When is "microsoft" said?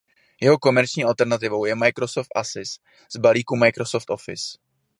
1.75-2.29, 3.55-4.09